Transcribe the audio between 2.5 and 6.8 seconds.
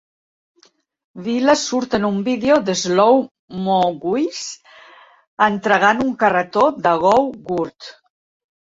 d'Slow Mo Guys entregant un carretó